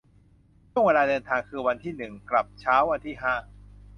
[0.71, 3.35] ช่วงเวลาเดินทางคือ วันที่ หนึ่ง กลับเช้าวันที่ ห้า